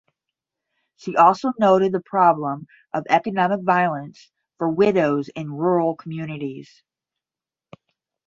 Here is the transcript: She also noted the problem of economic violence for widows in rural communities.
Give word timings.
She 0.95 1.15
also 1.15 1.51
noted 1.59 1.91
the 1.91 1.99
problem 1.99 2.65
of 2.91 3.05
economic 3.07 3.61
violence 3.61 4.31
for 4.57 4.67
widows 4.67 5.29
in 5.35 5.53
rural 5.53 5.95
communities. 5.95 6.81